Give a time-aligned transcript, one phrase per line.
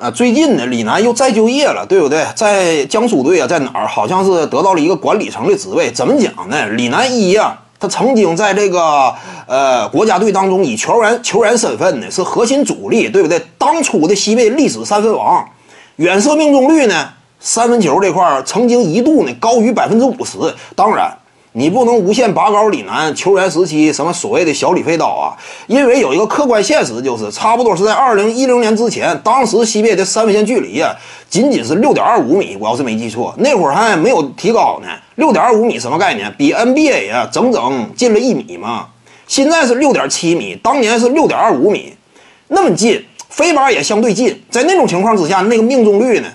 [0.00, 2.24] 啊，最近呢，李楠又再就业了，对不对？
[2.34, 3.86] 在江苏队啊，在哪儿？
[3.86, 5.90] 好像是得到了一个管理层的职位。
[5.92, 6.66] 怎么讲呢？
[6.68, 9.14] 李楠一呀，他曾经在这个
[9.46, 13.38] 呃国家队当中以球员球员身份呢是核心主力，对不对？
[13.58, 15.46] 当初的西北历史三分王，
[15.96, 20.38] 远射命中率呢，三分球这块曾经一度呢高于百分之五十。
[20.74, 21.14] 当然。
[21.52, 25.34] 你不能无限拔高李楠球员时期什么所谓的小李飞刀啊，
[25.66, 30.94] 因为有一个客观现实，就是差不多是在二零一零年之前，当时西北的三分线距离啊，
[31.28, 34.88] 仅仅是六点二五米，我要是没记错，那会儿还没有提高呢。
[35.16, 36.32] 六点二五米什么概念？
[36.38, 38.86] 比 NBA 啊整整近了一米嘛。
[39.26, 41.92] 现在是六点七米，当年是六点二五米，
[42.46, 46.28] 那么近，飞靶也相对近，在那种情况之下，那个命中率呢？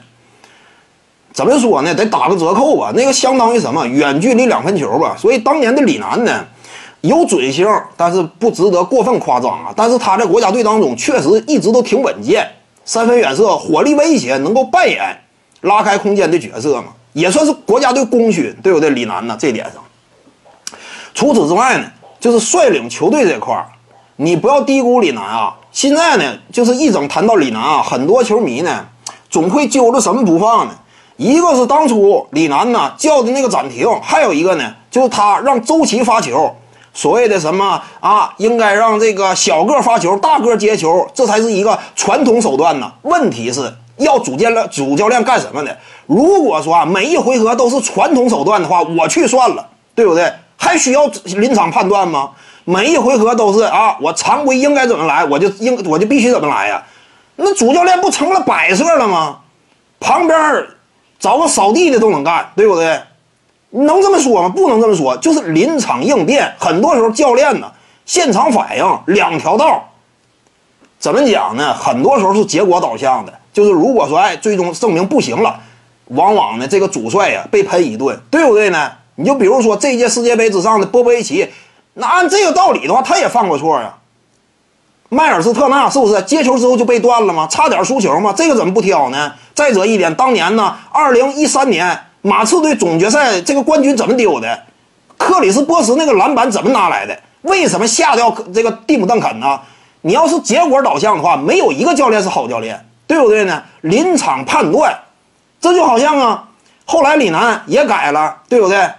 [1.35, 1.93] 怎么说呢？
[1.93, 2.93] 得打个折扣吧。
[2.95, 3.85] 那个相当于什么？
[3.85, 5.17] 远距离两分球吧。
[5.19, 6.45] 所以当年的李楠呢，
[7.01, 7.67] 有准星，
[7.97, 9.73] 但是不值得过分夸张啊。
[9.75, 12.49] 但是他在国家队当中确实一直都挺稳健，
[12.85, 15.03] 三分远射、火力威胁，能够扮演
[15.59, 18.91] 拉开空间的角色嘛，也算是国家队功勋，对不对？
[18.91, 19.83] 李楠呢，这点上。
[21.13, 21.85] 除此之外呢，
[22.17, 23.61] 就是率领球队这块，
[24.15, 25.53] 你不要低估李楠啊。
[25.73, 28.85] 现在呢，就是一整谈到李楠啊，很多球迷呢，
[29.29, 30.73] 总会揪着什么不放呢？
[31.17, 36.53] 一个是当初李楠呢叫的那个暂停，还有一个呢就是他让周琦发球，
[36.93, 42.91] 所谓的什么啊，应该让这个小个发球，大个接球，这才是一个传统手段呢。
[43.03, 45.77] 问题是要主教练主教练干什么的？
[46.05, 50.29] 如果说啊每一回合都是传统手段的话，我去算了，对不对？
[50.57, 52.31] 还需要临场判断吗？
[52.65, 56.83] 每一回合都是啊，我常规应该怎么来，我就应我就必须怎么来呀？
[57.37, 59.37] 那主教练不成了摆设了吗？
[60.01, 60.37] 旁边。
[61.25, 63.01] 找个扫地的都能干，对不对？
[63.71, 64.47] 能这么说吗？
[64.47, 66.53] 不能这么说，就是临场应变。
[66.59, 67.71] 很多时候教练呢，
[68.05, 69.89] 现场反应两条道。
[70.99, 71.73] 怎么讲呢？
[71.73, 73.33] 很多时候是结果导向的。
[73.51, 75.59] 就是如果说哎，最终证明不行了，
[76.09, 78.91] 往往呢这个主帅呀被喷一顿，对不对呢？
[79.15, 81.49] 你就比如说这届世界杯之上的波波维奇，
[81.95, 83.95] 那按这个道理的话，他也犯过错呀。
[85.09, 87.47] 迈尔斯特纳是不是接球之后就被断了吗？
[87.49, 88.31] 差点输球吗？
[88.37, 89.33] 这个怎么不挑呢？
[89.55, 94.63] 再者一点，当年呢，二零一三年马刺队总决赛这个冠军怎么丢的？
[95.17, 97.17] 克里斯波什那个篮板怎么拿来的？
[97.43, 99.57] 为什么下掉这个蒂姆邓肯呢？
[100.01, 103.63] 你要是结果导向的话，没有一个教练是好教练，对不对呢？
[103.81, 104.93] 临场判断，
[105.61, 106.43] 这就好像啊，
[106.83, 108.89] 后来李楠也改了，对不对？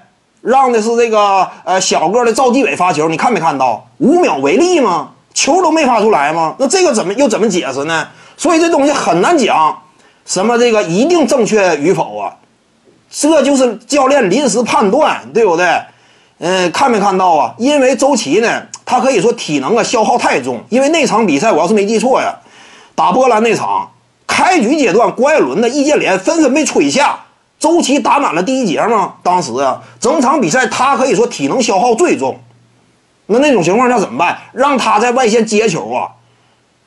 [0.40, 5.10] 让的是这个呃小个的赵继伟发球，你看没看到五秒违例吗？
[5.34, 6.54] 球都没发出来吗？
[6.58, 8.08] 那这个怎么又怎么解释呢？
[8.38, 9.76] 所以这东西很难讲。
[10.26, 12.36] 什么这个一定正确与否啊？
[13.08, 15.64] 这就是教练临时判断，对不对？
[16.38, 17.54] 嗯，看没看到啊？
[17.56, 20.60] 因为周琦呢，他可以说体能啊消耗太重。
[20.68, 22.34] 因为那场比赛我要是没记错呀，
[22.94, 23.88] 打波兰那场，
[24.26, 27.20] 开局阶段郭艾伦的易建联纷纷被吹下，
[27.58, 29.14] 周琦打满了第一节嘛。
[29.22, 32.38] 当时啊，整场比赛他可以说体能消耗最重。
[33.26, 34.36] 那那种情况下怎么办？
[34.52, 36.10] 让他在外线接球啊？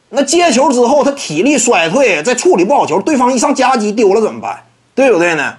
[0.09, 4.64] 那接球之后，他体力衰退，再处理不好球，对方一上夹击丢了怎么办？
[4.96, 5.53] 对不对呢？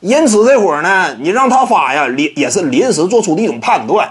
[0.00, 4.10] 因此这会儿呢，你让他发呀，临也是临时做出的一种判断。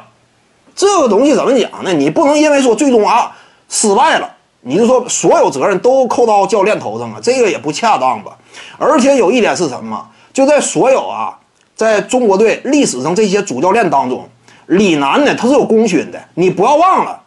[0.76, 1.94] 这个东西怎么讲呢？
[1.94, 3.32] 你不能因为说最终啊
[3.70, 4.30] 失败了，
[4.62, 8.38] 你就说所有责任都扣到教练头上啊，这个也不恰当吧。
[8.78, 10.06] 而且有一点是什么？
[10.32, 11.38] 就在所有啊，
[11.76, 14.30] 在中国队历史上这些主教练当中，
[14.68, 17.19] 李楠呢他是有功勋的，你不要忘了。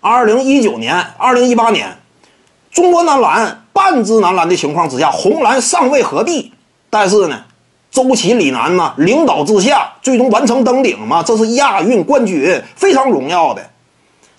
[0.00, 1.96] 二零一九年、二零一八年，
[2.70, 6.52] 中国男篮半支男篮的情况之下，红蓝尚未合璧，
[6.88, 7.42] 但是呢，
[7.90, 13.62] 周琦、李楠呢领导之下，最终完成登顶嘛，这是亚运冠军，非常荣耀的。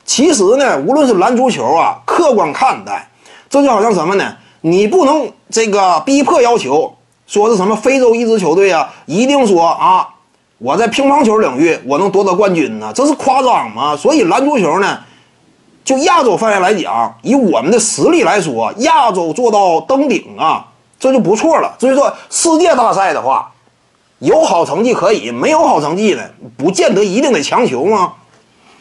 [0.05, 3.09] 其实呢，无论是篮足球啊，客观看待，
[3.49, 4.33] 这就好像什么呢？
[4.61, 6.95] 你不能这个逼迫要求，
[7.27, 10.07] 说是什么非洲一支球队啊，一定说啊，
[10.57, 13.97] 我在乒乓球领域我能夺得冠军呢，这是夸张吗？
[13.97, 14.99] 所以篮足球呢？
[15.89, 20.67] 就亚洲范围来讲，以我们的实力来说，亚洲做到登顶啊，
[20.99, 21.73] 这就不错了。
[21.79, 23.51] 所以说，世界大赛的话，
[24.19, 28.13] 有好成绩可以，没有好成绩的，不见得一定得强求吗？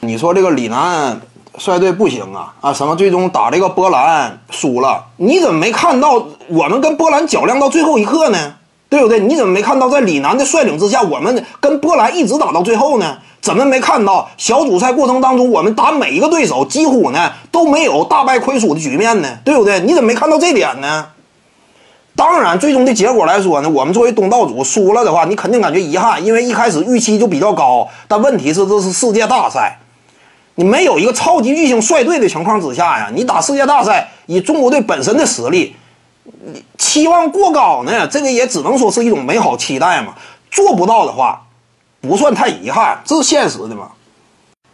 [0.01, 1.19] 你说这个李楠
[1.57, 2.75] 率队不行啊啊！
[2.75, 8.57] 什么最终打这个波兰输了，你怎么没看到我们跟波兰较量到最后一刻呢？
[8.89, 9.21] 对不对？
[9.21, 13.19] 你怎么没看到在李楠的率领之下，我们跟波兰一直打到最后呢？
[13.41, 19.39] 怎么没看到小组赛过程当中，我们打每一个对手几乎呢都没有大败亏输的局面呢？
[19.45, 19.81] 对不对？
[19.81, 21.07] 你怎么没看到这点呢？
[22.17, 27.87] 当然，最终的结果来说呢，我们作为东道主输了的话，你肯定感觉遗憾，因为一开始预期就比较高。
[28.09, 29.79] 但问题是，这是世界大赛，
[30.57, 35.77] 你没有一个超级巨星率队的情况之下呀，你打世界大赛，以中国队本身的实力，
[36.77, 40.15] 期望过高呢，这个也只能说是一种美好期待嘛。
[40.51, 41.43] 做不到的话，
[42.01, 43.91] 不算太遗憾，这是现实的嘛。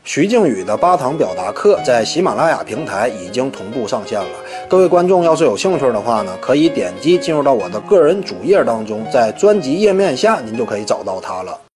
[0.05, 4.29] 徐静宇的八堂表达课在喜马拉雅平台已经同步上线了。
[4.69, 11.59] 各位观众要是有兴趣的话呢，可以点击进入到我的个人主页当中，在专辑页面下您就可以找到它了。